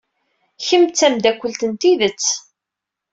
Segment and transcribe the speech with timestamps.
[0.65, 2.25] Kemm d tameddakelt n tidet.